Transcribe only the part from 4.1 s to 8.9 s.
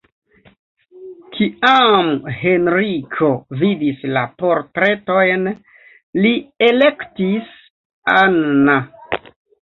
la portretojn, li elektis Anna.